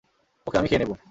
[0.47, 0.91] ওকে আমি খেয়ে নেব।